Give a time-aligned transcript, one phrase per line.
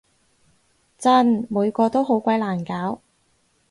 [0.97, 1.45] 真！
[1.47, 3.01] 每個都好鬼難搞